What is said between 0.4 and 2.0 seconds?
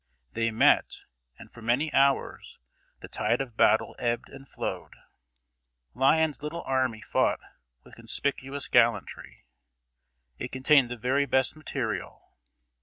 met, and for many